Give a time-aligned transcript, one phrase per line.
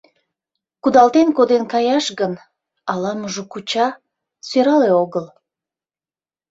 [0.83, 2.33] Кудалтен коден каяш гын,
[2.91, 3.87] ала-можо куча,
[4.47, 5.25] сӧрале огыл.